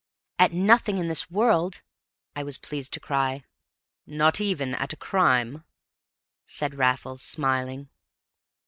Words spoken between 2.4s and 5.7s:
was pleased to cry. "Not even at a crime?"